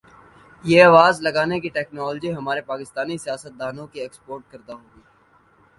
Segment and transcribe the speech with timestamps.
[0.63, 5.01] یہ آواز لگانے کی ٹیکنالوجی ہمارے پاکستانی سیاستدا نوں کی ایکسپورٹ کردہ ہوگی